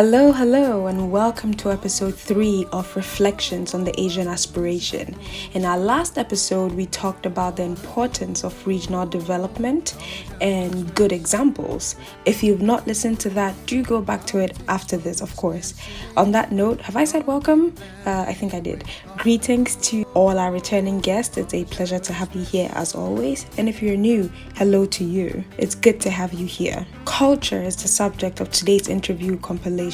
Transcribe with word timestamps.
Hello, 0.00 0.30
hello, 0.30 0.86
and 0.86 1.10
welcome 1.10 1.52
to 1.54 1.72
episode 1.72 2.14
3 2.14 2.66
of 2.70 2.94
Reflections 2.94 3.74
on 3.74 3.82
the 3.82 4.00
Asian 4.00 4.28
Aspiration. 4.28 5.12
In 5.54 5.64
our 5.64 5.76
last 5.76 6.18
episode, 6.18 6.70
we 6.70 6.86
talked 6.86 7.26
about 7.26 7.56
the 7.56 7.64
importance 7.64 8.44
of 8.44 8.64
regional 8.64 9.06
development 9.06 9.96
and 10.40 10.94
good 10.94 11.10
examples. 11.10 11.96
If 12.26 12.44
you've 12.44 12.62
not 12.62 12.86
listened 12.86 13.18
to 13.22 13.30
that, 13.30 13.56
do 13.66 13.82
go 13.82 14.00
back 14.00 14.24
to 14.26 14.38
it 14.38 14.56
after 14.68 14.96
this, 14.96 15.20
of 15.20 15.34
course. 15.34 15.74
On 16.16 16.30
that 16.30 16.52
note, 16.52 16.80
have 16.82 16.94
I 16.94 17.02
said 17.02 17.26
welcome? 17.26 17.74
Uh, 18.06 18.24
I 18.28 18.34
think 18.34 18.54
I 18.54 18.60
did. 18.60 18.84
Greetings 19.16 19.74
to 19.88 20.04
all 20.14 20.38
our 20.38 20.52
returning 20.52 21.00
guests. 21.00 21.36
It's 21.36 21.54
a 21.54 21.64
pleasure 21.64 21.98
to 21.98 22.12
have 22.12 22.32
you 22.36 22.44
here 22.44 22.70
as 22.74 22.94
always. 22.94 23.46
And 23.58 23.68
if 23.68 23.82
you're 23.82 23.96
new, 23.96 24.30
hello 24.54 24.86
to 24.86 25.02
you. 25.02 25.42
It's 25.56 25.74
good 25.74 26.00
to 26.02 26.10
have 26.10 26.32
you 26.32 26.46
here. 26.46 26.86
Culture 27.04 27.60
is 27.60 27.74
the 27.74 27.88
subject 27.88 28.38
of 28.38 28.52
today's 28.52 28.86
interview 28.86 29.36
compilation 29.38 29.87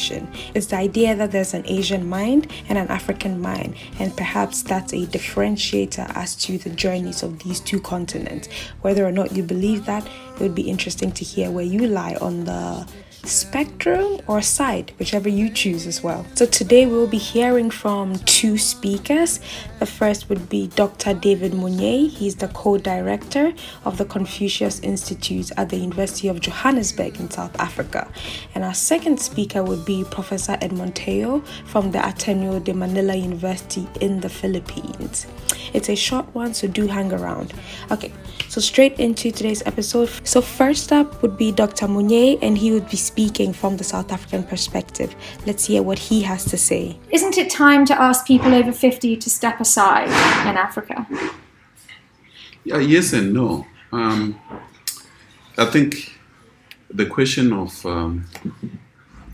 It's 0.55 0.67
the 0.67 0.77
idea 0.77 1.15
that 1.15 1.33
there's 1.33 1.55
an 1.55 1.65
Asian 1.67 2.09
mind 2.09 2.51
and 2.69 2.79
an 2.79 2.89
African 2.89 3.41
mind, 3.41 3.77
and 3.99 4.17
perhaps 4.17 4.63
that's 4.63 4.93
a 4.93 5.07
differentiator 5.07 6.15
as 6.17 6.35
to 6.37 6.59
the 6.59 6.71
journeys 6.71 7.23
of 7.23 7.43
these 7.43 7.61
two 7.61 7.81
continents. 7.81 8.49
Whether 8.83 9.07
or 9.07 9.13
not 9.13 9.33
you 9.33 9.43
believe 9.43 9.87
that, 9.87 10.07
it 10.07 10.41
would 10.41 10.55
be 10.55 10.69
interesting 10.69 11.13
to 11.13 11.25
hear 11.25 11.51
where 11.51 11.65
you 11.65 11.87
lie 11.87 12.17
on 12.21 12.45
the 12.45 12.87
spectrum 13.27 14.21
or 14.27 14.43
side, 14.43 14.93
whichever 14.99 15.29
you 15.29 15.51
choose 15.51 15.87
as 15.87 16.03
well. 16.03 16.27
So 16.35 16.47
today 16.47 16.87
we'll 16.87 17.07
be 17.07 17.19
hearing 17.19 17.71
from 17.71 18.19
two 18.21 18.59
speakers. 18.59 19.41
The 19.81 19.87
first 19.87 20.29
would 20.29 20.49
be 20.49 20.69
Dr. 20.69 21.15
David 21.15 21.53
Monyae. 21.53 22.09
He's 22.09 22.37
the 22.37 22.49
co-director 22.49 23.53
of 23.85 23.99
the 23.99 24.05
Confucius 24.05 24.81
Institute 24.81 25.51
at 25.57 25.71
the 25.71 25.77
University 25.77 26.29
of 26.29 26.41
Johannesburg 26.41 27.19
in 27.19 27.31
South 27.31 27.59
Africa. 27.59 28.07
And 28.55 28.63
our 28.63 28.75
second 28.75 29.19
speaker 29.21 29.63
would 29.63 29.85
be 29.85 30.05
Professor 30.11 30.59
Edmund 30.61 30.95
Tayao 30.95 31.47
from 31.67 31.91
the 31.91 31.99
Ateneo 31.99 32.61
de 32.61 32.75
Manila 32.75 33.15
University 33.15 33.89
in 34.01 34.21
the 34.21 34.29
Philippines. 34.29 35.27
It's 35.73 35.89
a 35.89 35.97
short 35.97 36.27
one, 36.35 36.55
so 36.55 36.69
do 36.69 36.87
hang 36.87 37.13
around. 37.13 37.53
Okay, 37.91 38.13
so 38.49 38.61
straight 38.61 39.01
into 39.01 39.33
today's 39.33 39.63
episode. 39.67 40.09
So 40.25 40.41
first 40.41 40.93
up 40.93 41.21
would 41.23 41.37
be 41.37 41.51
Dr. 41.51 41.89
Monyae, 41.89 42.39
and 42.43 42.57
he 42.57 42.71
would 42.71 42.89
be 42.89 42.97
speaking 42.97 43.14
from 43.53 43.77
the 43.77 43.85
South 43.85 44.11
African 44.13 44.43
perspective. 44.43 45.15
Let's 45.47 45.67
hear 45.67 45.83
what 45.83 45.99
he 45.99 46.23
has 46.23 46.45
to 46.47 46.57
say. 46.57 46.99
Isn't 47.11 47.39
it 47.39 47.49
time 47.49 47.85
to 47.87 47.95
ask 48.01 48.27
people 48.27 48.53
over 48.53 48.73
50 48.73 49.17
to 49.17 49.31
step 49.31 49.61
aside 49.61 50.09
in 50.49 50.57
Africa? 50.57 51.07
Yeah, 52.65 52.79
yes 52.79 53.13
and 53.13 53.33
no. 53.33 53.67
Um, 53.93 54.41
I 55.57 55.67
think 55.67 56.19
the 56.91 57.07
question 57.07 57.53
of 57.53 57.87
um, 57.87 58.25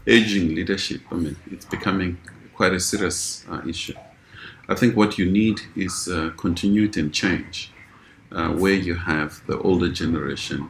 aging 0.06 0.54
leadership, 0.54 1.00
I 1.10 1.14
mean, 1.14 1.36
it's 1.50 1.64
becoming 1.64 2.18
quite 2.54 2.74
a 2.74 2.80
serious 2.80 3.46
uh, 3.50 3.62
issue. 3.66 3.94
I 4.68 4.74
think 4.74 4.94
what 4.94 5.18
you 5.18 5.30
need 5.30 5.60
is 5.74 6.06
uh, 6.08 6.30
continuity 6.36 7.00
and 7.00 7.12
change, 7.12 7.72
uh, 8.32 8.50
where 8.50 8.74
you 8.74 8.94
have 8.94 9.40
the 9.46 9.58
older 9.60 9.90
generation 9.90 10.68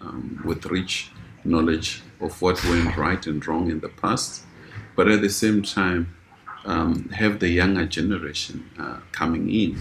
um, 0.00 0.42
with 0.44 0.66
rich 0.66 1.10
knowledge 1.44 2.02
of 2.20 2.40
what 2.42 2.62
went 2.64 2.96
right 2.96 3.26
and 3.26 3.46
wrong 3.46 3.70
in 3.70 3.80
the 3.80 3.88
past, 3.88 4.44
but 4.96 5.08
at 5.08 5.20
the 5.20 5.30
same 5.30 5.62
time, 5.62 6.14
um, 6.64 7.08
have 7.10 7.38
the 7.38 7.48
younger 7.48 7.86
generation 7.86 8.68
uh, 8.78 8.98
coming 9.12 9.50
in. 9.50 9.80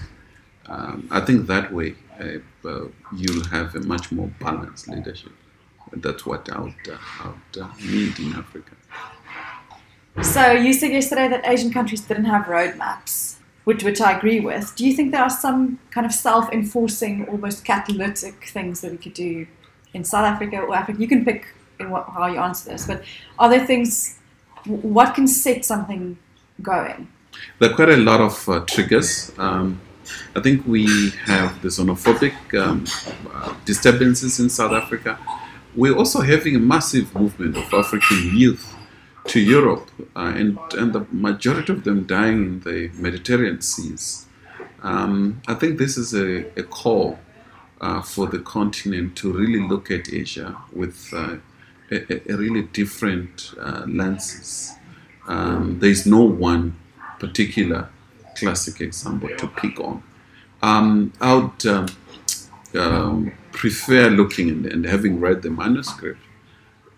Um, 0.67 1.07
I 1.11 1.21
think 1.21 1.47
that 1.47 1.73
way 1.73 1.95
uh, 2.19 2.39
uh, 2.67 2.87
you'll 3.15 3.45
have 3.45 3.75
a 3.75 3.79
much 3.79 4.11
more 4.11 4.29
balanced 4.39 4.87
leadership. 4.87 5.31
That's 5.93 6.25
what 6.25 6.51
I 6.51 6.59
would, 6.59 6.73
uh, 6.91 6.97
I 7.21 7.27
would 7.27 7.63
uh, 7.63 7.67
need 7.79 8.19
in 8.19 8.33
Africa. 8.33 8.73
So 10.21 10.51
you 10.51 10.73
said 10.73 10.91
yesterday 10.91 11.27
that 11.27 11.47
Asian 11.47 11.71
countries 11.71 12.01
didn't 12.01 12.25
have 12.25 12.45
roadmaps, 12.45 13.35
which 13.65 13.83
which 13.83 14.01
I 14.01 14.17
agree 14.17 14.39
with. 14.39 14.75
Do 14.75 14.85
you 14.85 14.93
think 14.93 15.11
there 15.11 15.21
are 15.21 15.29
some 15.29 15.79
kind 15.91 16.05
of 16.05 16.11
self-enforcing, 16.11 17.27
almost 17.29 17.63
catalytic 17.63 18.49
things 18.49 18.81
that 18.81 18.91
we 18.91 18.97
could 18.97 19.13
do 19.13 19.47
in 19.93 20.03
South 20.03 20.25
Africa 20.25 20.59
or 20.59 20.75
Africa? 20.75 20.99
You 20.99 21.07
can 21.07 21.23
pick 21.23 21.45
in 21.79 21.89
what, 21.89 22.07
how 22.09 22.27
you 22.27 22.39
answer 22.39 22.71
this, 22.71 22.85
but 22.85 23.03
are 23.39 23.49
there 23.49 23.65
things? 23.65 24.17
What 24.65 25.15
can 25.15 25.27
set 25.27 25.63
something 25.63 26.17
going? 26.61 27.07
There 27.59 27.71
are 27.71 27.75
quite 27.75 27.89
a 27.89 27.97
lot 27.97 28.21
of 28.21 28.49
uh, 28.49 28.59
triggers. 28.61 29.31
Um, 29.37 29.79
I 30.35 30.41
think 30.41 30.65
we 30.65 31.11
have 31.25 31.61
the 31.61 31.67
xenophobic 31.69 32.35
um, 32.59 32.85
uh, 33.33 33.53
disturbances 33.65 34.39
in 34.39 34.49
South 34.49 34.71
Africa. 34.71 35.19
We're 35.75 35.95
also 35.95 36.21
having 36.21 36.55
a 36.55 36.59
massive 36.59 37.13
movement 37.13 37.57
of 37.57 37.71
African 37.73 38.35
youth 38.35 38.75
to 39.27 39.39
Europe, 39.39 39.91
uh, 40.15 40.33
and, 40.35 40.57
and 40.77 40.93
the 40.93 41.05
majority 41.11 41.73
of 41.73 41.83
them 41.83 42.05
dying 42.05 42.43
in 42.43 42.59
the 42.61 42.89
Mediterranean 42.93 43.61
seas. 43.61 44.25
Um, 44.81 45.41
I 45.47 45.53
think 45.53 45.77
this 45.77 45.97
is 45.97 46.13
a, 46.13 46.47
a 46.57 46.63
call 46.63 47.19
uh, 47.81 48.01
for 48.01 48.27
the 48.27 48.39
continent 48.39 49.15
to 49.17 49.31
really 49.31 49.59
look 49.59 49.91
at 49.91 50.11
Asia 50.13 50.57
with 50.71 51.13
uh, 51.13 51.37
a, 51.91 52.31
a, 52.31 52.35
really 52.35 52.63
different 52.63 53.53
uh, 53.59 53.83
lenses. 53.87 54.73
Um, 55.27 55.79
there 55.79 55.89
is 55.89 56.05
no 56.05 56.21
one 56.21 56.75
particular 57.19 57.89
classic 58.37 58.81
example 58.81 59.29
to 59.37 59.47
pick 59.47 59.79
on. 59.79 60.03
Um, 60.61 61.13
I 61.19 61.33
would 61.35 61.65
um, 61.65 61.87
um 62.75 63.31
prefer 63.51 64.09
looking 64.09 64.49
and, 64.49 64.65
and, 64.67 64.85
having 64.85 65.19
read 65.19 65.41
the 65.41 65.49
manuscript, 65.49 66.19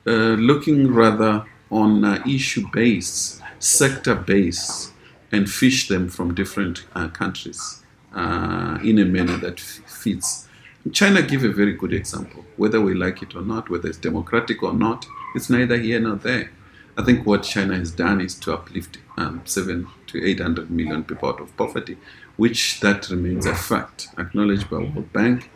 uh, 0.06 0.36
looking 0.50 0.94
rather 0.94 1.46
on 1.72 2.04
uh, 2.04 2.22
issue 2.28 2.66
based, 2.74 3.42
sector 3.60 4.16
based, 4.16 4.92
and 5.32 5.50
fish 5.50 5.88
them 5.88 6.10
from 6.10 6.36
different 6.36 6.86
uh, 6.96 7.08
countries 7.10 7.84
uh, 8.14 8.78
in 8.84 9.00
a 9.00 9.06
manner 9.06 9.38
that 9.38 9.60
f- 9.60 9.82
fits. 9.88 10.49
China 10.92 11.22
give 11.22 11.44
a 11.44 11.50
very 11.50 11.74
good 11.74 11.94
example. 11.94 12.46
Whether 12.58 12.82
we 12.82 12.94
like 12.94 13.22
it 13.22 13.36
or 13.36 13.42
not, 13.42 13.70
whether 13.70 13.90
it's 13.90 13.98
democratic 13.98 14.64
or 14.64 14.74
not, 14.74 15.06
it's 15.36 15.50
neither 15.50 15.78
here 15.78 16.00
nor 16.00 16.16
there. 16.16 16.52
I 16.98 17.04
think 17.04 17.26
what 17.26 17.44
China 17.44 17.76
has 17.78 17.92
done 17.92 18.20
is 18.20 18.36
to 18.40 18.54
uplift 18.54 18.98
um, 19.18 19.42
seven 19.46 19.88
to 20.08 20.24
eight 20.24 20.40
hundred 20.40 20.70
million 20.70 21.04
people 21.04 21.30
out 21.30 21.40
of 21.40 21.56
poverty, 21.56 21.98
which 22.38 22.80
that 22.82 23.10
remains 23.10 23.46
a 23.46 23.56
fact 23.56 24.10
acknowledged 24.18 24.70
by 24.70 24.78
World 24.78 25.14
Bank, 25.14 25.50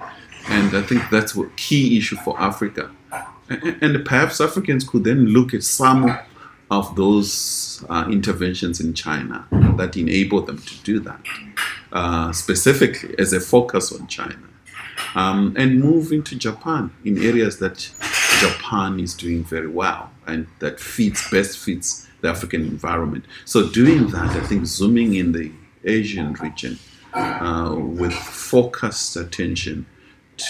and 0.48 0.76
I 0.76 0.82
think 0.82 1.04
that's 1.10 1.36
a 1.38 1.46
key 1.58 1.98
issue 1.98 2.18
for 2.18 2.40
Africa 2.40 2.92
and 3.50 4.06
perhaps 4.06 4.40
Africans 4.42 4.84
could 4.84 5.04
then 5.04 5.28
look 5.28 5.54
at 5.54 5.64
some 5.64 6.18
of 6.72 6.96
those 6.96 7.84
uh, 7.90 8.08
interventions 8.10 8.80
in 8.80 8.94
China 8.94 9.48
that 9.78 9.96
enable 9.98 10.42
them 10.42 10.58
to 10.58 10.78
do 10.84 11.00
that, 11.00 11.22
uh, 11.92 12.32
specifically 12.32 13.14
as 13.20 13.34
a 13.34 13.40
focus 13.40 13.92
on 13.92 14.08
China, 14.08 14.38
um, 15.16 15.54
and 15.58 15.80
move 15.80 16.12
into 16.12 16.36
Japan 16.36 16.92
in 17.04 17.18
areas 17.24 17.60
that 17.60 17.90
Japan 18.40 19.00
is 19.00 19.14
doing 19.14 19.44
very 19.44 19.68
well 19.68 20.12
and 20.28 20.48
that 20.60 20.80
fits 20.80 21.30
best 21.30 21.58
fits 21.60 22.08
the 22.22 22.30
African 22.30 22.62
environment. 22.62 23.26
So 23.46 23.70
doing 23.70 24.08
that, 24.08 24.32
I 24.32 24.42
think 24.46 24.66
zooming 24.66 25.16
in 25.16 25.34
the 25.34 25.52
Asian 25.84 26.34
region 26.34 26.80
uh, 27.14 27.76
with 27.78 28.14
focused 28.14 29.18
attention 29.18 29.86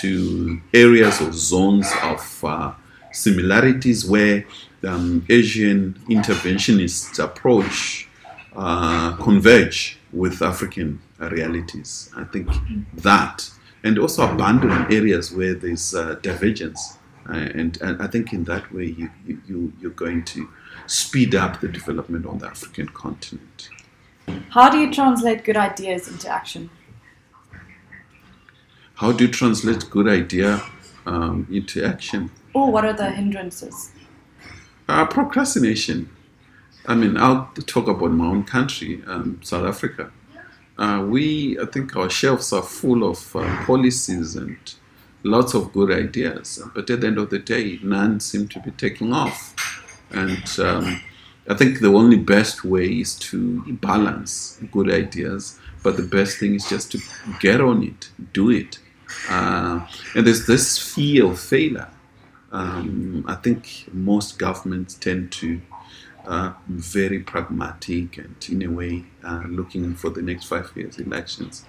to 0.02 0.62
areas 0.74 1.20
or 1.22 1.32
zones 1.34 1.92
of 2.04 2.44
uh, 2.44 2.74
similarities 3.12 4.06
where 4.06 4.46
um, 4.84 5.26
Asian 5.30 6.00
interventionist 6.10 7.24
approach 7.24 8.08
uh, 8.56 9.16
converge 9.18 9.98
with 10.12 10.42
African 10.42 11.02
realities. 11.20 12.12
I 12.16 12.24
think 12.26 12.50
that, 12.96 13.50
and 13.84 14.00
also 14.00 14.32
abandon 14.32 14.72
areas 14.92 15.32
where 15.32 15.54
there's 15.54 15.94
uh, 15.94 16.16
divergence. 16.22 16.98
Uh, 17.30 17.34
and, 17.34 17.82
and, 17.82 18.02
I 18.02 18.08
think 18.08 18.34
in 18.34 18.44
that 18.46 18.74
way 18.74 18.86
you, 18.86 19.10
you, 19.26 19.72
you're 19.80 19.92
going 19.92 20.26
to 20.26 20.50
speed 20.88 21.36
up 21.36 21.62
the 21.62 21.70
development 21.70 22.26
on 22.26 22.40
the 22.40 22.48
African 22.48 22.90
continent. 22.90 23.70
How 24.50 24.70
do 24.70 24.78
you 24.78 24.92
translate 24.92 25.44
good 25.44 25.58
ideas 25.58 26.08
into 26.08 26.28
action? 26.28 26.70
How 28.96 29.12
do 29.12 29.26
you 29.26 29.32
translate 29.32 29.90
good 29.90 30.08
idea 30.08 30.62
um, 31.06 31.48
into 31.52 31.84
action? 31.84 32.30
Or 32.54 32.72
what 32.72 32.86
are 32.86 32.94
the 32.94 33.10
hindrances? 33.10 33.92
Uh, 34.88 35.06
procrastination. 35.06 36.10
I 36.86 36.96
mean, 36.96 37.18
I'll 37.18 37.52
talk 37.66 37.88
about 37.88 38.12
my 38.12 38.26
own 38.26 38.44
country, 38.44 39.02
um, 39.08 39.40
South 39.42 39.66
Africa. 39.66 40.12
Uh, 40.78 41.06
we, 41.08 41.60
I 41.60 41.66
think 41.66 41.96
our 41.96 42.10
shelves 42.10 42.52
are 42.52 42.64
full 42.64 43.04
of 43.04 43.36
uh, 43.36 43.66
policies 43.66 44.36
and 44.36 44.58
lots 45.24 45.54
of 45.54 45.72
good 45.72 45.92
ideas, 45.92 46.62
but 46.74 46.90
at 46.90 47.02
the 47.02 47.08
end 47.08 47.18
of 47.18 47.30
the 47.30 47.40
day, 47.40 47.80
none 47.84 48.20
seem 48.20 48.48
to 48.50 48.60
be 48.60 48.72
taking 48.72 49.14
off. 49.14 49.54
And 50.12 50.60
um, 50.60 51.02
I 51.48 51.54
think 51.54 51.80
the 51.80 51.94
only 51.94 52.18
best 52.18 52.64
way 52.64 52.88
is 52.88 53.16
to 53.16 53.62
balance 53.76 54.60
good 54.72 54.92
ideas, 54.92 55.60
but 55.84 55.98
the 55.98 56.04
best 56.04 56.38
thing 56.38 56.56
is 56.56 56.68
just 56.68 56.92
to 56.94 57.00
get 57.40 57.62
on 57.62 57.84
it, 57.84 58.10
do 58.34 58.50
it. 58.50 58.80
Uh, 59.30 59.86
and 60.16 60.26
there's 60.26 60.48
this 60.48 60.78
fear 60.78 61.28
of 61.28 61.40
failure 61.40 61.90
um, 62.54 63.26
I 63.28 63.34
think 63.34 63.90
most 63.92 64.38
governments 64.38 64.94
tend 64.94 65.32
to 65.34 65.60
very 66.68 67.20
pragmatic 67.20 68.18
and, 68.18 68.36
in 68.50 68.62
a 68.64 68.72
way, 68.72 69.06
uh, 69.24 69.44
looking 69.48 69.96
for 69.96 70.10
the 70.10 70.22
next 70.22 70.46
five 70.46 70.72
years 70.76 71.00
elections. 71.00 71.66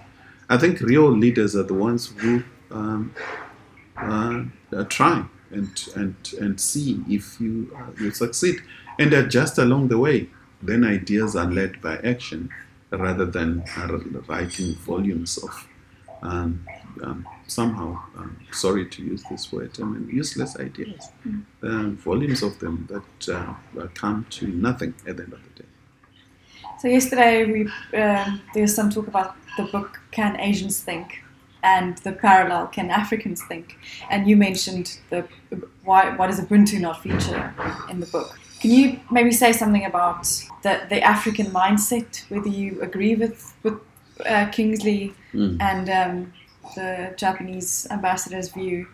I 0.49 0.57
think 0.57 0.79
real 0.79 1.11
leaders 1.11 1.55
are 1.55 1.63
the 1.63 1.73
ones 1.73 2.13
who 2.17 2.43
um, 2.71 3.13
uh, 3.97 4.43
try 4.89 5.25
and, 5.51 5.89
and, 5.95 6.15
and 6.39 6.59
see 6.59 7.03
if 7.07 7.39
you, 7.39 7.75
uh, 7.77 7.91
you 7.99 8.11
succeed 8.11 8.61
and 8.99 9.13
adjust 9.13 9.57
along 9.57 9.87
the 9.87 9.97
way. 9.97 10.29
Then 10.61 10.83
ideas 10.83 11.35
are 11.35 11.49
led 11.49 11.81
by 11.81 11.97
action 11.97 12.49
rather 12.91 13.25
than 13.25 13.63
writing 14.27 14.75
volumes 14.75 15.37
of 15.37 15.67
um, 16.21 16.65
um, 17.03 17.27
somehow, 17.47 17.99
um, 18.17 18.37
sorry 18.51 18.85
to 18.87 19.03
use 19.03 19.23
this 19.29 19.51
word, 19.51 19.71
I 19.79 19.83
mean, 19.83 20.09
useless 20.09 20.57
ideas. 20.59 21.09
Mm. 21.27 21.95
volumes 21.97 22.43
of 22.43 22.59
them 22.59 22.87
that 22.89 23.33
uh, 23.33 23.87
come 23.93 24.25
to 24.31 24.47
nothing 24.47 24.93
at 25.07 25.17
the 25.17 25.23
end 25.23 25.33
of 25.33 25.39
the 25.43 25.63
day. 25.63 25.69
So 26.79 26.89
yesterday 26.89 27.45
we 27.45 27.61
um, 27.99 28.41
there 28.53 28.61
was 28.61 28.75
some 28.75 28.89
talk 28.89 29.07
about 29.07 29.35
the 29.57 29.63
book 29.63 29.99
"Can 30.11 30.39
Asians 30.39 30.79
Think?" 30.81 31.23
and 31.63 31.97
the 31.99 32.11
parallel 32.11 32.67
"Can 32.67 32.89
Africans 32.91 33.41
Think?" 33.43 33.77
And 34.09 34.27
you 34.27 34.35
mentioned 34.37 34.99
the 35.09 35.25
why 35.83 36.15
why 36.15 36.27
does 36.27 36.39
Ubuntu 36.39 36.79
not 36.79 37.01
feature 37.01 37.53
in 37.89 37.99
the 38.01 38.05
book? 38.07 38.37
Can 38.59 38.71
you 38.71 38.99
maybe 39.09 39.31
say 39.31 39.51
something 39.53 39.85
about 39.85 40.23
the 40.63 40.81
the 40.89 41.01
African 41.01 41.47
mindset? 41.47 42.29
Whether 42.29 42.49
you 42.49 42.81
agree 42.81 43.15
with 43.15 43.53
with 43.63 43.79
uh, 44.25 44.47
Kingsley 44.51 45.13
mm. 45.33 45.57
and 45.59 45.89
um, 45.89 46.33
the 46.75 47.13
Japanese 47.17 47.87
ambassador's 47.91 48.49
view? 48.49 48.87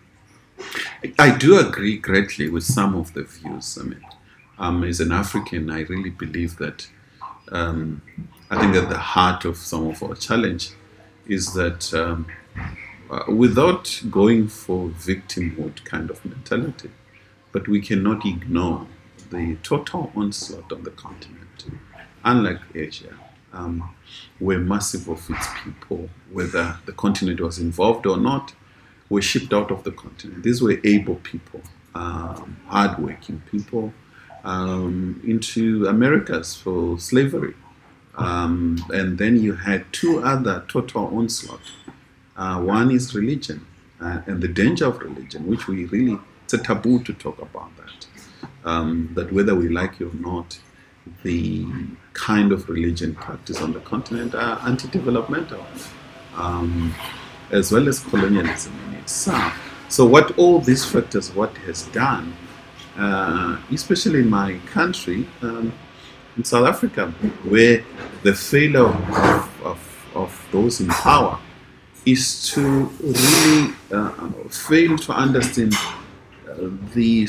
I 1.18 1.36
do 1.36 1.60
agree 1.60 1.98
greatly 1.98 2.50
with 2.50 2.64
some 2.64 2.96
of 2.96 3.14
the 3.14 3.24
views. 3.24 3.78
I 3.80 3.84
mean, 3.84 4.06
um, 4.60 4.84
as 4.84 5.00
an 5.00 5.12
African, 5.12 5.70
I 5.70 5.82
really 5.82 6.12
believe 6.12 6.58
that 6.58 6.88
um, 7.52 8.02
I 8.50 8.60
think 8.60 8.76
at 8.76 8.90
the 8.90 8.98
heart 8.98 9.46
of 9.46 9.58
some 9.58 9.88
of 9.88 10.04
our 10.04 10.16
challenge 10.16 10.72
is 11.26 11.54
that 11.54 11.94
um, 11.94 12.28
uh, 13.10 13.24
without 13.28 14.02
going 14.10 14.48
for 14.48 14.90
victimhood 14.90 15.84
kind 15.84 16.10
of 16.10 16.24
mentality, 16.26 16.92
but 17.52 17.68
we 17.68 17.82
cannot 17.82 18.26
ignore 18.26 18.88
the 19.32 19.58
total 19.64 20.12
onslaught 20.16 20.72
on 20.72 20.84
the 20.84 20.92
continent. 20.92 21.66
Unlike 22.24 22.62
Asia, 22.76 23.18
um, 23.54 23.94
were 24.40 24.60
massive 24.60 25.08
of 25.08 25.30
its 25.30 25.48
people, 25.64 26.10
whether 26.32 26.78
the 26.86 26.94
continent 26.94 27.40
was 27.40 27.60
involved 27.60 28.06
or 28.06 28.18
not, 28.18 28.54
were 29.10 29.22
shipped 29.22 29.54
out 29.54 29.72
of 29.72 29.84
the 29.84 29.92
continent. 29.92 30.44
These 30.44 30.62
were 30.62 30.80
able 30.84 31.16
people, 31.16 31.62
um, 31.94 32.58
hardworking 32.68 33.42
people, 33.52 33.94
um, 34.44 35.22
into 35.26 35.86
Americas 35.88 36.56
for 36.56 36.98
slavery. 36.98 37.54
Um, 38.16 38.84
and 38.94 39.18
then 39.18 39.38
you 39.38 39.54
had 39.54 39.92
two 39.94 40.24
other 40.24 40.66
total 40.68 41.08
onslaught. 41.18 41.72
Uh, 42.36 42.62
one 42.62 42.92
is 42.92 43.14
religion 43.14 43.66
uh, 44.00 44.22
and 44.26 44.42
the 44.42 44.48
danger 44.48 44.88
of 44.88 45.00
religion, 45.00 45.48
which 45.48 45.68
we 45.68 45.86
really, 45.86 46.20
it's 46.44 46.54
a 46.54 46.58
taboo 46.58 47.04
to 47.04 47.14
talk 47.14 47.40
about 47.42 47.72
that. 47.78 48.08
Um, 48.64 49.12
that 49.16 49.32
whether 49.32 49.56
we 49.56 49.70
like 49.70 50.00
it 50.02 50.06
or 50.06 50.14
not, 50.14 50.60
the 51.24 51.66
kind 52.14 52.52
of 52.52 52.70
religion 52.70 53.16
practiced 53.16 53.62
on 53.62 53.74
the 53.74 53.80
continent 53.82 54.36
are 54.36 54.60
anti-developmental, 54.66 55.66
um, 56.36 56.94
as 57.52 57.72
well 57.72 57.88
as 57.88 58.00
colonialism 58.00 58.74
in 58.88 58.96
itself. 58.96 59.54
So 59.90 60.06
what 60.06 60.38
all 60.38 60.60
these 60.60 60.86
factors, 60.86 61.34
what 61.34 61.56
has 61.60 61.84
done, 61.88 62.34
uh, 62.98 63.60
especially 63.72 64.20
in 64.20 64.30
my 64.30 64.58
country, 64.68 65.28
um, 65.42 65.74
in 66.38 66.44
South 66.44 66.68
Africa, 66.68 67.12
where 67.44 67.84
the 68.24 68.34
failure 68.34 68.86
of, 68.86 69.62
of, 69.64 70.06
of 70.16 70.48
those 70.52 70.80
in 70.80 70.88
power 70.88 71.40
is 72.06 72.50
to 72.52 72.86
really 73.02 73.74
uh, 73.92 74.30
fail 74.50 74.98
to 74.98 75.12
understand 75.12 75.74
uh, 75.76 76.70
the 76.94 77.28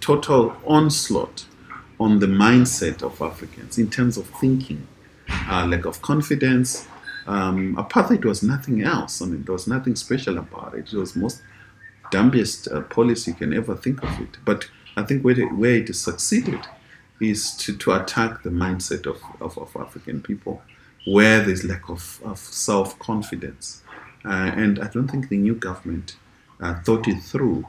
total 0.00 0.56
onslaught 0.66 1.46
on 2.02 2.18
the 2.18 2.26
mindset 2.26 3.02
of 3.02 3.22
Africans 3.22 3.78
in 3.78 3.88
terms 3.88 4.16
of 4.16 4.26
thinking, 4.40 4.86
uh, 5.48 5.64
lack 5.66 5.84
of 5.84 6.02
confidence. 6.02 6.88
Um, 7.28 7.76
apartheid 7.76 8.24
was 8.24 8.42
nothing 8.42 8.82
else. 8.82 9.22
I 9.22 9.26
mean, 9.26 9.44
there 9.44 9.52
was 9.52 9.68
nothing 9.68 9.94
special 9.94 10.38
about 10.38 10.74
it. 10.74 10.92
It 10.92 10.96
was 10.96 11.14
most 11.14 11.42
dumbest 12.10 12.66
uh, 12.68 12.80
policy 12.82 13.30
you 13.30 13.36
can 13.36 13.54
ever 13.54 13.76
think 13.76 14.02
of 14.02 14.20
it. 14.20 14.36
But 14.44 14.68
I 14.96 15.04
think 15.04 15.22
where 15.22 15.38
it, 15.38 15.52
where 15.52 15.76
it 15.76 15.94
succeeded 15.94 16.60
is 17.20 17.56
to, 17.58 17.76
to 17.76 17.92
attack 17.92 18.42
the 18.42 18.50
mindset 18.50 19.06
of, 19.06 19.22
of, 19.40 19.56
of 19.56 19.76
African 19.76 20.20
people, 20.22 20.60
where 21.06 21.40
there's 21.40 21.62
lack 21.62 21.88
of, 21.88 22.20
of 22.24 22.38
self 22.38 22.98
confidence. 22.98 23.82
Uh, 24.24 24.50
and 24.56 24.80
I 24.80 24.88
don't 24.88 25.08
think 25.08 25.28
the 25.28 25.38
new 25.38 25.54
government 25.54 26.16
uh, 26.60 26.80
thought 26.82 27.06
it 27.06 27.22
through 27.22 27.64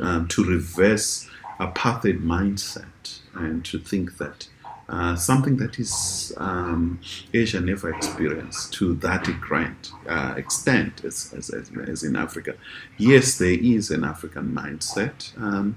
um, 0.00 0.26
to 0.28 0.42
reverse 0.42 1.28
apartheid 1.58 2.22
mindset 2.22 3.20
and 3.34 3.64
to 3.64 3.78
think 3.78 4.18
that 4.18 4.48
uh, 4.88 5.16
something 5.16 5.56
that 5.56 5.80
is 5.80 6.32
um, 6.36 7.00
Asia 7.34 7.60
never 7.60 7.92
experienced 7.92 8.72
to 8.72 8.94
that 8.94 9.24
grand 9.40 9.90
uh, 10.08 10.34
extent 10.36 11.04
as, 11.04 11.34
as, 11.36 11.50
as, 11.50 12.04
in 12.04 12.14
Africa. 12.14 12.54
Yes, 12.96 13.38
there 13.38 13.58
is 13.58 13.90
an 13.90 14.04
African 14.04 14.54
mindset. 14.54 15.36
Um, 15.38 15.76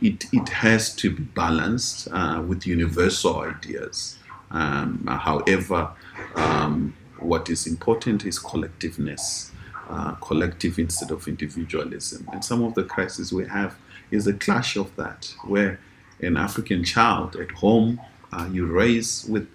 it, 0.00 0.26
it 0.32 0.48
has 0.48 0.94
to 0.96 1.10
be 1.10 1.24
balanced 1.24 2.06
uh, 2.12 2.40
with 2.46 2.68
universal 2.68 3.40
ideas. 3.40 4.18
Um, 4.52 5.04
however, 5.08 5.90
um, 6.36 6.94
what 7.18 7.50
is 7.50 7.66
important 7.66 8.24
is 8.24 8.38
collectiveness, 8.38 9.50
uh, 9.88 10.12
collective 10.12 10.78
instead 10.78 11.10
of 11.10 11.26
individualism. 11.26 12.28
And 12.32 12.44
some 12.44 12.62
of 12.62 12.74
the 12.74 12.84
crises 12.84 13.32
we 13.32 13.46
have 13.48 13.76
is 14.10 14.26
a 14.26 14.32
clash 14.32 14.76
of 14.76 14.94
that, 14.96 15.34
where 15.44 15.78
an 16.20 16.36
African 16.36 16.84
child 16.84 17.36
at 17.36 17.50
home 17.50 18.00
uh, 18.32 18.48
you 18.50 18.66
raise 18.66 19.24
with, 19.28 19.48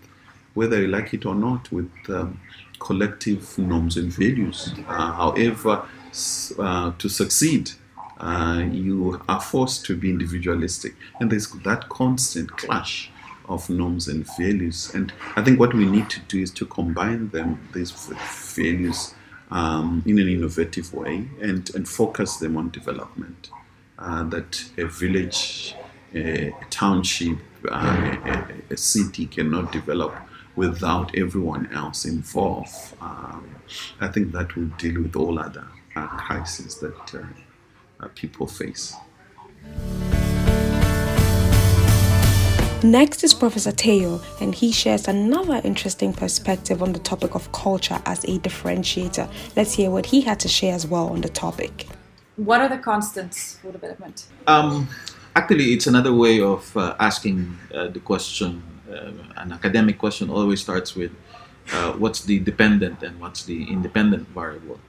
whether 0.53 0.81
you 0.81 0.87
like 0.87 1.13
it 1.13 1.25
or 1.25 1.35
not, 1.35 1.71
with 1.71 1.91
um, 2.09 2.39
collective 2.79 3.57
norms 3.57 3.97
and 3.97 4.11
values. 4.11 4.73
Uh, 4.87 5.11
however, 5.11 5.85
uh, 6.59 6.91
to 6.97 7.09
succeed, 7.09 7.71
uh, 8.19 8.63
you 8.71 9.21
are 9.27 9.41
forced 9.41 9.85
to 9.85 9.95
be 9.95 10.09
individualistic, 10.09 10.93
and 11.19 11.31
there's 11.31 11.49
that 11.63 11.89
constant 11.89 12.51
clash 12.57 13.09
of 13.49 13.69
norms 13.69 14.07
and 14.07 14.25
values. 14.37 14.93
And 14.93 15.11
I 15.35 15.43
think 15.43 15.59
what 15.59 15.73
we 15.73 15.85
need 15.85 16.09
to 16.11 16.19
do 16.21 16.41
is 16.41 16.51
to 16.51 16.65
combine 16.65 17.29
them, 17.29 17.67
these 17.73 17.91
values, 18.55 19.13
um, 19.49 20.01
in 20.05 20.17
an 20.17 20.29
innovative 20.29 20.93
way 20.93 21.27
and, 21.41 21.69
and 21.75 21.87
focus 21.87 22.37
them 22.37 22.55
on 22.55 22.69
development 22.69 23.49
that 24.01 24.63
a 24.77 24.85
village, 24.85 25.75
a 26.13 26.53
township, 26.69 27.37
uh, 27.69 28.17
a, 28.25 28.73
a, 28.73 28.77
city 28.77 29.27
cannot 29.27 29.71
develop 29.71 30.15
without 30.55 31.15
everyone 31.15 31.71
else 31.73 32.05
involved. 32.05 32.95
Um, 32.99 33.55
I 33.99 34.07
think 34.07 34.31
that 34.31 34.55
will 34.55 34.71
deal 34.77 35.03
with 35.03 35.15
all 35.15 35.39
other 35.39 35.67
uh, 35.95 36.07
crises 36.07 36.79
that 36.79 37.15
uh, 37.15 37.23
uh, 37.99 38.07
people 38.15 38.47
face. 38.47 38.95
Next 42.83 43.23
is 43.23 43.35
Professor 43.35 43.71
Tayao, 43.71 44.23
and 44.41 44.55
he 44.55 44.71
shares 44.71 45.07
another 45.07 45.61
interesting 45.63 46.13
perspective 46.13 46.81
on 46.81 46.93
the 46.93 46.99
topic 46.99 47.35
of 47.35 47.51
culture 47.51 48.01
as 48.07 48.23
a 48.23 48.39
differentiator. 48.39 49.29
Let's 49.55 49.73
hear 49.73 49.91
what 49.91 50.07
he 50.07 50.21
had 50.21 50.39
to 50.39 50.47
share 50.47 50.73
as 50.73 50.87
well 50.87 51.09
on 51.09 51.21
the 51.21 51.29
topic. 51.29 51.87
What 52.37 52.61
are 52.61 52.69
the 52.69 52.77
constants 52.77 53.57
for 53.61 53.71
development? 53.71 54.27
Um, 54.47 54.87
actually, 55.35 55.73
it's 55.73 55.87
another 55.87 56.13
way 56.13 56.41
of 56.41 56.75
uh, 56.77 56.95
asking 56.99 57.57
uh, 57.73 57.87
the 57.87 57.99
question. 57.99 58.63
Uh, 58.89 59.11
an 59.37 59.51
academic 59.51 59.97
question 59.97 60.29
always 60.29 60.61
starts 60.61 60.95
with 60.95 61.11
uh, 61.73 61.93
what's 61.93 62.23
the 62.23 62.39
dependent 62.39 63.03
and 63.03 63.19
what's 63.19 63.43
the 63.43 63.69
independent 63.69 64.27
variable. 64.29 64.79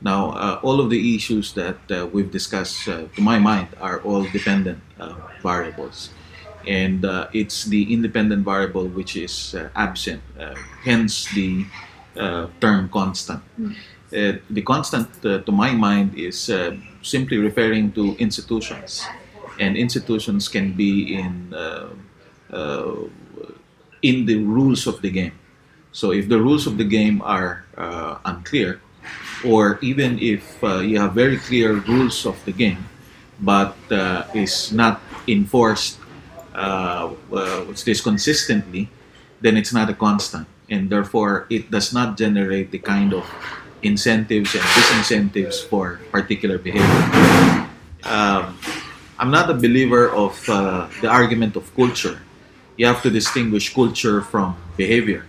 Now, 0.00 0.30
uh, 0.32 0.60
all 0.62 0.80
of 0.80 0.90
the 0.90 1.16
issues 1.16 1.54
that 1.54 1.78
uh, 1.90 2.06
we've 2.06 2.30
discussed, 2.30 2.84
to 2.84 3.08
my 3.18 3.38
mind, 3.38 3.68
are 3.80 4.00
all 4.00 4.24
dependent 4.24 4.78
variables. 5.42 6.10
And 6.66 7.04
it's 7.32 7.64
the 7.64 7.92
independent 7.92 8.44
variable 8.44 8.88
which 8.88 9.16
is 9.16 9.54
absent, 9.74 10.22
hence 10.84 11.32
the 11.34 11.64
term 12.60 12.88
constant. 12.90 13.42
Mm. 13.58 13.76
Uh, 14.14 14.38
the 14.50 14.62
constant, 14.62 15.08
uh, 15.24 15.38
to 15.42 15.50
my 15.50 15.72
mind, 15.72 16.14
is 16.14 16.48
uh, 16.48 16.76
simply 17.02 17.38
referring 17.38 17.90
to 17.90 18.14
institutions, 18.18 19.04
and 19.58 19.76
institutions 19.76 20.48
can 20.48 20.72
be 20.72 21.18
in 21.18 21.54
in 24.02 24.26
the 24.26 24.36
rules 24.36 24.86
of 24.86 25.02
the 25.02 25.10
game. 25.10 25.32
So 25.90 26.12
if 26.12 26.28
the 26.28 26.38
rules 26.38 26.66
of 26.68 26.78
the 26.78 26.84
game 26.84 27.20
are 27.22 27.64
unclear, 28.24 28.80
or 29.44 29.78
even 29.82 30.18
if 30.20 30.62
you 30.62 31.00
have 31.00 31.14
very 31.14 31.38
clear 31.38 31.74
rules 31.74 32.26
of 32.26 32.38
the 32.44 32.52
game, 32.52 32.86
but 33.40 33.74
is 34.34 34.70
not 34.70 35.00
enforced 35.26 35.98
uh, 36.54 37.10
this 37.84 38.00
consistently, 38.00 38.88
then 39.40 39.56
it's 39.56 39.72
not 39.72 39.90
a 39.90 39.94
constant, 39.94 40.46
and 40.70 40.90
therefore 40.90 41.46
it 41.50 41.70
does 41.72 41.92
not 41.92 42.16
generate 42.16 42.70
the 42.70 42.78
kind 42.78 43.12
of 43.12 43.26
incentives 43.86 44.54
and 44.54 44.62
disincentives 44.62 45.64
for 45.64 46.00
particular 46.10 46.58
behavior. 46.58 47.66
Um, 48.04 48.58
I'm 49.18 49.30
not 49.30 49.48
a 49.50 49.54
believer 49.54 50.10
of 50.10 50.36
uh, 50.48 50.88
the 51.00 51.08
argument 51.08 51.56
of 51.56 51.74
culture. 51.74 52.20
You 52.76 52.86
have 52.86 53.02
to 53.02 53.10
distinguish 53.10 53.72
culture 53.72 54.20
from 54.20 54.56
behavior. 54.76 55.24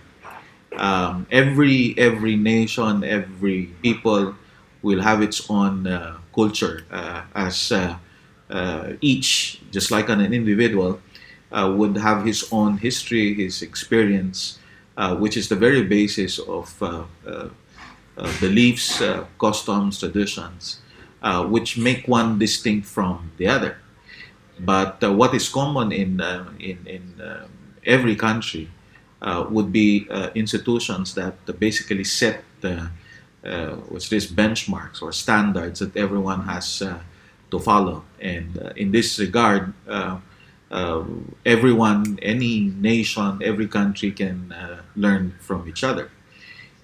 Um, 0.76 1.26
every 1.30 1.94
every 1.96 2.36
nation, 2.36 3.02
every 3.02 3.72
people 3.82 4.36
will 4.82 5.00
have 5.00 5.22
its 5.22 5.48
own 5.50 5.86
uh, 5.86 6.18
culture 6.34 6.84
uh, 6.90 7.22
as 7.34 7.72
uh, 7.72 7.96
uh, 8.50 8.92
each, 9.00 9.60
just 9.70 9.90
like 9.90 10.08
an 10.08 10.20
individual, 10.20 11.00
uh, 11.50 11.72
would 11.74 11.96
have 11.96 12.24
his 12.24 12.46
own 12.52 12.78
history, 12.78 13.34
his 13.34 13.62
experience, 13.62 14.58
which 15.18 15.36
is 15.36 15.48
the 15.48 15.56
very 15.56 15.82
basis 15.82 16.38
of 16.38 16.68
Uh, 18.18 18.28
beliefs, 18.40 19.00
uh, 19.00 19.24
customs, 19.38 20.00
traditions, 20.00 20.80
uh, 21.22 21.44
which 21.44 21.78
make 21.78 22.08
one 22.08 22.36
distinct 22.36 22.84
from 22.84 23.30
the 23.36 23.46
other. 23.46 23.78
But 24.58 25.00
what 25.14 25.34
is 25.34 25.48
common 25.48 25.92
in 25.92 26.20
in, 26.58 26.78
in 26.84 27.14
um, 27.22 27.48
every 27.86 28.16
country 28.16 28.70
uh, 29.22 29.46
would 29.48 29.70
be 29.70 30.08
uh, 30.10 30.30
institutions 30.34 31.14
that 31.14 31.36
basically 31.60 32.02
set 32.02 32.42
uh, 32.64 32.88
what's 33.88 34.08
this 34.08 34.26
benchmarks 34.26 35.00
or 35.00 35.12
standards 35.12 35.78
that 35.78 35.96
everyone 35.96 36.42
has 36.42 36.82
to 37.50 37.58
follow. 37.60 38.02
And 38.20 38.72
in 38.74 38.90
this 38.90 39.16
regard, 39.20 39.72
everyone, 41.46 42.18
any 42.20 42.72
nation, 42.80 43.40
every 43.44 43.68
country 43.68 44.10
can 44.10 44.52
learn 44.96 45.34
from 45.38 45.68
each 45.68 45.84
other. 45.84 46.10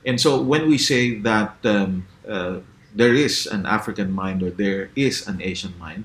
And 0.07 0.21
so 0.21 0.41
when 0.41 0.69
we 0.69 0.79
say 0.79 1.17
that 1.21 1.57
um, 1.65 2.07
uh, 2.29 2.61
there 2.95 3.15
is 3.15 3.47
an 3.47 3.67
African 3.67 4.13
mind 4.13 4.43
or 4.43 4.51
there 4.51 4.91
is 4.95 5.27
an 5.27 5.41
Asian 5.43 5.77
mind, 5.79 6.05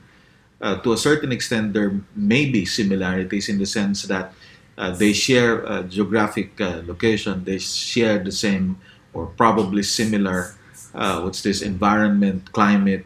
uh, 0.62 0.80
to 0.82 0.94
a 0.94 0.98
certain 0.98 1.32
extent, 1.32 1.74
there 1.74 2.00
may 2.16 2.46
be 2.46 2.66
similarities 2.66 3.48
in 3.48 3.60
the 3.60 3.66
sense 3.66 4.04
that 4.04 4.34
uh, 4.78 4.92
they 4.92 5.14
share 5.14 5.84
geographic 5.84 6.60
uh, 6.62 6.82
location, 6.86 7.44
they 7.44 7.60
share 7.60 8.20
the 8.20 8.32
same 8.32 8.78
or 9.14 9.26
probably 9.26 9.84
similar, 9.84 10.56
uh, 10.94 11.20
what's 11.22 11.42
this, 11.42 11.62
environment, 11.62 12.52
climate, 12.52 13.06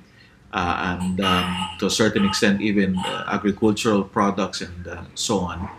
uh, 0.53 0.97
and 1.01 1.21
um, 1.21 1.69
to 1.79 1.87
a 1.87 1.89
certain 1.89 2.25
extent 2.25 2.61
even 2.61 2.95
agricultural 3.27 4.03
products 4.03 4.61
and 4.61 4.87
so 5.15 5.39
on. 5.39 5.69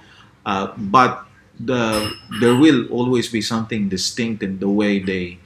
but 0.91 1.24
the, 1.61 2.13
there 2.41 2.55
will 2.55 2.87
always 2.89 3.29
be 3.29 3.41
something 3.41 3.89
distinct 3.89 4.43
in 4.43 4.59
the 4.59 4.69
way 4.69 4.99
they 4.99 5.39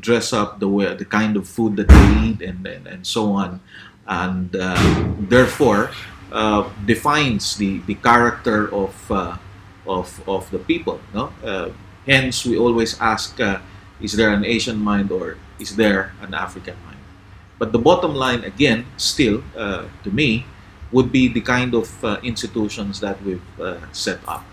dress 0.00 0.32
up, 0.32 0.60
the 0.60 0.68
way, 0.68 0.94
the 0.94 1.04
kind 1.04 1.36
of 1.36 1.48
food 1.48 1.76
that 1.76 1.88
they 1.88 2.28
eat, 2.28 2.42
and, 2.42 2.66
and, 2.66 2.86
and 2.86 3.06
so 3.06 3.32
on. 3.32 3.60
And 4.06 4.52
therefore, 5.28 5.90
uh, 6.32 6.68
defines 6.84 7.56
the, 7.56 7.80
the 7.86 7.94
character 7.94 8.72
of 8.74 9.10
uh, 9.10 9.36
of, 9.86 10.20
of 10.28 10.50
the 10.50 10.58
people. 10.58 11.00
No? 11.14 11.32
Uh, 11.42 11.70
hence, 12.06 12.44
we 12.44 12.58
always 12.58 13.00
ask, 13.00 13.38
uh, 13.40 13.60
is 14.00 14.12
there 14.12 14.30
an 14.30 14.44
Asian 14.44 14.78
mind 14.78 15.10
or 15.10 15.38
is 15.58 15.76
there 15.76 16.12
an 16.20 16.34
African 16.34 16.76
mind? 16.84 16.98
But 17.58 17.72
the 17.72 17.78
bottom 17.78 18.14
line, 18.14 18.44
again, 18.44 18.86
still, 18.96 19.42
uh, 19.56 19.86
to 20.04 20.10
me, 20.10 20.44
would 20.92 21.10
be 21.10 21.28
the 21.28 21.40
kind 21.40 21.74
of 21.74 22.04
uh, 22.04 22.18
institutions 22.22 23.00
that 23.00 23.22
we've 23.22 23.60
uh, 23.60 23.78
set 23.92 24.20
up. 24.28 24.44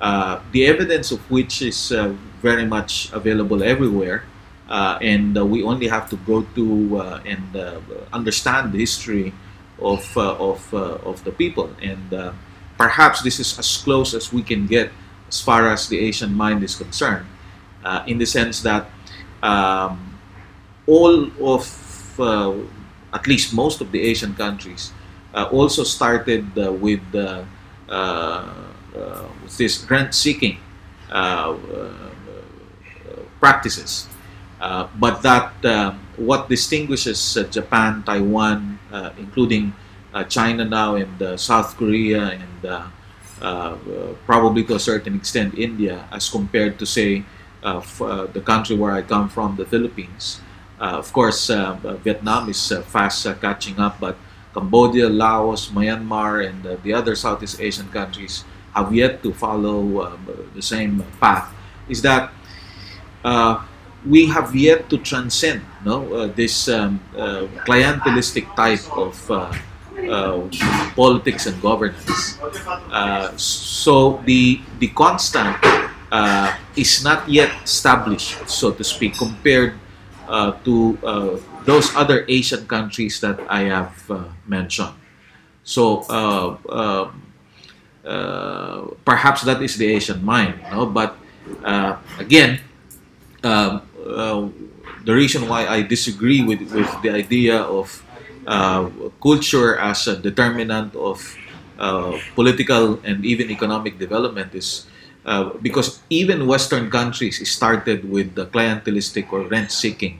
Uh, 0.00 0.40
the 0.52 0.66
evidence 0.66 1.10
of 1.10 1.20
which 1.30 1.62
is 1.62 1.92
very 2.40 2.64
much 2.64 3.12
available 3.12 3.62
everywhere, 3.62 4.24
and 4.68 5.34
we 5.50 5.62
only 5.62 5.88
have 5.88 6.08
to 6.08 6.16
go 6.18 6.42
to 6.54 7.00
and 7.26 7.56
understand 8.12 8.72
the 8.72 8.78
history 8.78 9.32
of, 9.80 10.16
of, 10.16 10.72
of 10.74 11.24
the 11.24 11.32
people. 11.32 11.70
And 11.82 12.32
perhaps 12.76 13.22
this 13.22 13.40
is 13.40 13.58
as 13.58 13.76
close 13.78 14.14
as 14.14 14.32
we 14.32 14.42
can 14.42 14.66
get 14.66 14.90
as 15.28 15.40
far 15.40 15.68
as 15.68 15.88
the 15.88 15.98
Asian 15.98 16.34
mind 16.34 16.62
is 16.62 16.74
concerned, 16.74 17.26
uh, 17.84 18.02
in 18.06 18.18
the 18.18 18.24
sense 18.26 18.62
that 18.62 18.88
um, 19.42 20.18
all 20.86 21.30
of, 21.54 22.20
uh, 22.20 22.54
at 23.12 23.26
least 23.26 23.52
most 23.52 23.80
of 23.80 23.92
the 23.92 24.00
Asian 24.00 24.34
countries, 24.34 24.92
uh, 25.34 25.44
also 25.52 25.84
started 25.84 26.46
uh, 26.58 26.72
with 26.72 27.02
uh, 27.14 27.44
uh, 28.98 29.28
this 29.56 29.88
rent-seeking 29.90 30.58
uh, 31.10 31.56
uh, 31.72 31.88
practices. 33.40 34.06
Uh, 34.60 34.88
but 34.98 35.22
that 35.22 35.52
um, 35.64 36.00
what 36.16 36.48
distinguishes 36.48 37.38
Japan, 37.50 38.02
Taiwan, 38.02 38.78
including 39.16 39.72
uh, 40.12 40.24
China 40.24 40.64
now 40.64 40.96
and 40.96 41.22
uh, 41.22 41.36
South 41.36 41.76
Korea 41.76 42.40
and 42.40 42.90
uh, 43.40 43.76
probably 44.26 44.64
to 44.64 44.74
a 44.74 44.80
certain 44.80 45.14
extent 45.14 45.54
India 45.54 46.08
as 46.10 46.28
compared 46.28 46.78
to 46.78 46.86
say 46.86 47.24
the 47.62 48.42
country 48.44 48.74
where 48.74 48.92
I 48.92 49.02
come 49.02 49.28
from, 49.28 49.56
the 49.56 49.66
Philippines. 49.66 50.40
of 50.80 51.12
course, 51.12 51.48
Vietnam 52.02 52.48
is 52.48 52.72
fast 52.86 53.26
catching 53.40 53.78
up, 53.78 54.00
but 54.00 54.16
Cambodia, 54.54 55.08
Laos, 55.08 55.68
Myanmar, 55.68 56.42
and 56.42 56.82
the 56.82 56.92
other 56.92 57.14
Southeast 57.14 57.60
Asian 57.60 57.88
countries 57.88 58.44
have 58.74 58.94
yet 58.94 59.22
to 59.22 59.32
follow 59.32 60.16
the 60.54 60.62
same 60.62 61.04
path. 61.20 61.52
Is 61.88 62.02
that 62.02 62.32
uh, 63.24 63.64
we 64.06 64.26
have 64.26 64.54
yet 64.54 64.88
to 64.90 64.98
transcend 64.98 65.62
no, 65.84 66.12
uh, 66.12 66.26
this 66.28 66.68
um, 66.68 67.00
uh, 67.16 67.46
clientelistic 67.66 68.54
type 68.54 68.84
of 68.96 69.30
uh, 69.30 69.52
politics 70.94 71.46
and 71.46 71.60
governance. 71.60 72.38
Uh, 72.92 73.34
so 73.36 74.22
the 74.24 74.60
the 74.78 74.88
constant 74.88 75.56
uh, 76.12 76.54
is 76.76 77.02
not 77.02 77.28
yet 77.28 77.50
established, 77.64 78.48
so 78.48 78.70
to 78.70 78.84
speak, 78.84 79.14
compared 79.14 79.74
uh, 80.28 80.52
to 80.64 80.98
uh, 81.02 81.36
those 81.64 81.94
other 81.96 82.24
Asian 82.28 82.66
countries 82.66 83.20
that 83.20 83.40
I 83.48 83.68
have 83.68 84.10
uh, 84.10 84.24
mentioned. 84.46 84.94
So 85.64 86.08
um, 86.08 87.27
perhaps 89.04 89.42
that 89.42 89.62
is 89.62 89.76
the 89.76 89.86
Asian 89.86 90.24
mind, 90.24 90.54
but 90.94 91.16
again. 92.18 92.60
Um, 93.44 93.82
the 95.04 95.14
reason 95.14 95.48
why 95.48 95.66
I 95.66 95.82
disagree 95.82 96.44
with, 96.44 96.60
with 96.72 96.90
the 97.00 97.10
idea 97.10 97.62
of 97.62 98.04
uh, 98.46 98.90
culture 99.22 99.78
as 99.78 100.06
a 100.06 100.16
determinant 100.16 100.94
of 100.96 101.36
uh, 101.78 102.18
political 102.34 103.00
and 103.04 103.24
even 103.24 103.50
economic 103.50 103.98
development 103.98 104.54
is 104.54 104.86
uh, 105.24 105.50
because 105.62 106.00
even 106.10 106.46
Western 106.46 106.90
countries 106.90 107.40
started 107.48 108.08
with 108.08 108.34
the 108.34 108.46
clientelistic 108.46 109.32
or 109.32 109.42
rent-seeking 109.48 110.18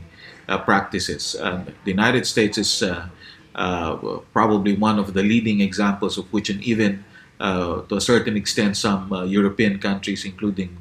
uh, 0.49 0.59
practices. 0.59 1.33
The 1.33 1.91
United 1.91 2.27
States 2.27 2.59
is 2.59 2.83
uh, 2.83 3.97
probably 4.33 4.77
one 4.77 4.99
of 4.99 5.15
the 5.15 5.23
leading 5.23 5.61
examples 5.61 6.19
of 6.19 6.33
which, 6.33 6.51
and 6.51 6.63
even 6.63 7.05
to 7.39 7.95
a 7.95 8.01
certain 8.01 8.37
extent, 8.37 8.77
some 8.77 9.11
European 9.27 9.79
countries, 9.79 10.25
including 10.25 10.77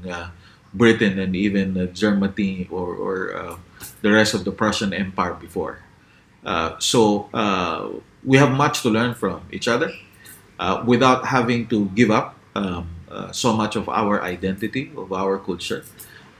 Britain 0.73 1.19
and 1.19 1.35
even 1.35 1.93
Germany 1.93 2.67
or, 2.71 2.95
or 2.95 3.59
the 4.01 4.11
rest 4.11 4.33
of 4.33 4.43
the 4.43 4.51
Prussian 4.51 4.93
Empire 4.93 5.33
before. 5.33 5.79
Uh, 6.47 6.79
so 6.79 7.29
uh, 7.33 7.89
we 8.23 8.37
have 8.37 8.51
much 8.51 8.81
to 8.81 8.89
learn 8.89 9.13
from 9.13 9.41
each 9.51 9.67
other 9.67 9.91
uh, 10.59 10.81
without 10.85 11.25
having 11.25 11.67
to 11.67 11.85
give 11.93 12.09
up 12.09 12.35
um, 12.55 12.87
so 13.31 13.53
much 13.53 13.75
of 13.75 13.89
our 13.89 14.23
identity, 14.23 14.91
of 14.95 15.11
our 15.11 15.37
culture. 15.37 15.83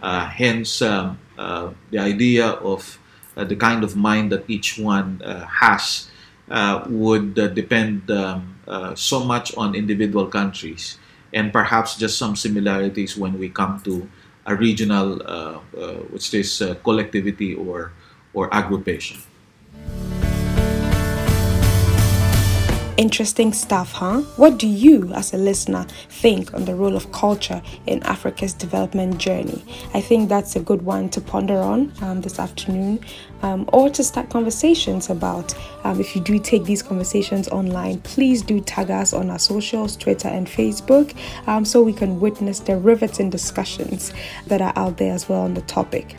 hence, 0.02 0.82
um, 0.82 1.20
the 1.92 2.00
idea 2.00 2.48
of 2.48 3.00
the 3.36 3.56
kind 3.56 3.84
of 3.84 3.96
mind 3.96 4.32
that 4.32 4.44
each 4.48 4.80
one 4.80 5.20
has 5.60 6.10
would 6.88 7.36
depend 7.54 8.10
um, 8.10 8.57
so 8.96 9.24
much 9.24 9.56
on 9.56 9.76
individual 9.76 10.28
countries 10.28 10.98
and 11.34 11.52
perhaps 11.52 11.96
just 11.96 12.18
some 12.18 12.36
similarities 12.36 13.18
when 13.18 13.38
we 13.40 13.50
come 13.50 13.80
to 13.82 14.08
a 14.46 14.56
regional, 14.56 15.22
uh, 15.24 15.60
uh, 15.78 15.94
what's 16.10 16.32
this, 16.32 16.62
uh, 16.62 16.76
collectivity 16.84 17.54
or, 17.54 17.92
or 18.34 18.54
aggregation. 18.54 19.20
Interesting 22.98 23.54
stuff, 23.54 23.92
huh? 23.92 24.22
What 24.38 24.58
do 24.58 24.66
you, 24.66 25.14
as 25.14 25.32
a 25.32 25.38
listener, 25.38 25.86
think 26.10 26.56
on 26.56 26.66
the 26.66 26.74
role 26.74 26.96
of 26.96 27.12
culture 27.12 27.62
in 27.86 28.02
Africa's 28.02 28.54
development 28.54 29.20
journey? 29.20 29.64
I 29.94 30.02
think 30.02 30.30
that's 30.30 30.56
a 30.56 30.60
good 30.60 30.82
one 30.82 31.10
to 31.10 31.22
ponder 31.22 31.58
on 31.60 31.94
um, 32.02 32.22
this 32.22 32.40
afternoon 32.40 33.00
um, 33.44 33.70
or 33.72 33.92
to 33.92 34.04
start 34.04 34.32
conversations 34.32 35.12
about. 35.12 35.54
Um, 35.84 36.00
if 36.00 36.16
you 36.16 36.24
do 36.24 36.40
take 36.40 36.64
these 36.64 36.82
conversations 36.82 37.48
online, 37.50 38.00
please 38.00 38.42
do 38.42 38.60
tag 38.62 38.90
us 38.90 39.14
on 39.14 39.30
our 39.30 39.38
socials, 39.38 39.96
Twitter 39.96 40.30
and 40.30 40.48
Facebook, 40.48 41.16
um, 41.46 41.66
so 41.66 41.84
we 41.84 41.94
can 41.94 42.20
witness 42.20 42.62
the 42.62 42.78
riveting 42.78 43.30
discussions 43.30 44.12
that 44.48 44.60
are 44.60 44.74
out 44.76 44.98
there 44.98 45.14
as 45.14 45.30
well 45.30 45.42
on 45.42 45.54
the 45.54 45.62
topic. 45.62 46.16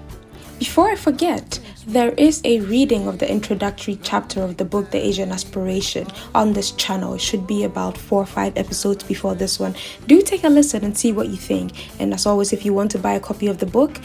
Before 0.61 0.88
I 0.88 0.94
forget, 0.94 1.58
there 1.88 2.11
is 2.18 2.42
a 2.45 2.61
reading 2.61 3.09
of 3.09 3.18
the 3.18 3.30
introductory 3.30 3.99
chapter 4.02 4.42
of 4.42 4.59
the 4.59 4.64
book 4.64 4.90
The 4.90 4.99
Asian 4.99 5.33
Aspiration 5.33 6.07
on 6.35 6.52
this 6.52 6.73
channel. 6.73 7.14
It 7.14 7.23
should 7.23 7.47
be 7.47 7.64
about 7.64 7.97
four 7.97 8.21
or 8.21 8.26
five 8.26 8.52
episodes 8.59 9.02
before 9.04 9.35
this 9.35 9.59
one. 9.59 9.75
Do 10.07 10.21
take 10.21 10.45
a 10.45 10.50
listen 10.50 10.85
and 10.85 10.97
see 10.97 11.12
what 11.12 11.28
you 11.28 11.37
think. 11.37 11.73
And 11.99 12.12
as 12.12 12.26
always, 12.26 12.52
if 12.52 12.66
you 12.66 12.75
want 12.75 12.90
to 12.90 12.99
buy 12.99 13.14
a 13.14 13.21
copy 13.21 13.47
of 13.47 13.57
the 13.57 13.64
book, 13.64 14.02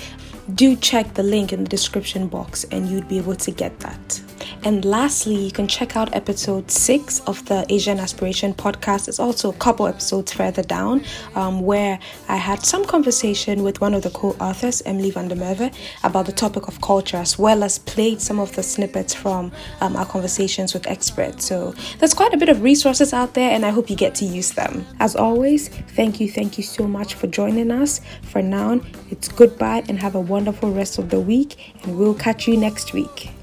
do 0.56 0.78
check 0.78 1.14
the 1.16 1.24
link 1.24 1.52
in 1.52 1.66
the 1.66 1.70
description 1.70 2.30
box 2.30 2.64
and 2.72 2.88
you'd 2.88 3.10
be 3.10 3.18
able 3.18 3.36
to 3.36 3.52
get 3.52 3.78
that. 3.82 4.22
And 4.66 4.86
lastly, 4.86 5.36
you 5.36 5.52
can 5.52 5.68
check 5.68 5.98
out 5.98 6.16
episode 6.16 6.72
six 6.72 7.20
of 7.22 7.46
the 7.48 7.66
Asian 7.68 8.00
Aspiration 8.00 8.54
podcast. 8.54 9.10
It's 9.10 9.20
also 9.20 9.50
a 9.50 9.56
couple 9.56 9.88
episodes 9.88 10.32
further 10.32 10.64
down 10.64 11.04
um, 11.36 11.60
where 11.60 12.00
I 12.30 12.38
had 12.38 12.66
some 12.66 12.86
conversation 12.86 13.64
with 13.64 13.82
one 13.82 13.94
of 13.94 14.04
the 14.04 14.10
co 14.12 14.30
authors, 14.40 14.82
Emily 14.86 15.12
van 15.12 15.28
der 15.28 15.36
Merwe, 15.36 15.76
about 16.06 16.28
the 16.28 16.32
topic 16.32 16.70
of 16.70 16.80
culture, 16.80 17.18
as 17.18 17.38
well 17.38 17.62
as 17.62 17.78
played 17.78 18.22
some 18.22 18.40
of 18.40 18.56
the 18.56 18.64
snippets 18.64 19.14
from 19.14 19.52
um, 19.82 19.98
our 19.98 20.06
conversations 20.06 20.74
with 20.74 20.88
experts. 20.88 21.44
So 21.46 21.74
there's 22.00 22.14
quite 22.14 22.34
a 22.34 22.38
bit 22.38 22.48
of 22.48 22.62
resources 22.62 23.12
out 23.12 23.34
there, 23.34 23.52
and 23.52 23.66
I 23.66 23.70
hope 23.70 23.90
you 23.90 23.98
get 23.98 24.16
to 24.16 24.26
use 24.26 24.52
them. 24.52 24.86
As 25.02 25.18
always, 25.18 25.68
thank 25.68 26.22
you, 26.22 26.30
thank 26.30 26.58
you 26.58 26.64
so 26.64 26.88
much 26.88 27.16
for 27.16 27.28
joining 27.28 27.70
us. 27.70 28.00
For 28.22 28.42
now, 28.42 28.80
it's 29.12 29.28
goodbye 29.28 29.84
and 29.90 30.00
have 30.00 30.16
a 30.16 30.22
wonderful 30.22 30.72
rest 30.72 31.00
of 31.00 31.10
the 31.10 31.20
week, 31.20 31.74
and 31.84 31.98
we'll 31.98 32.16
catch 32.16 32.48
you 32.48 32.56
next 32.56 32.94
week. 32.94 33.34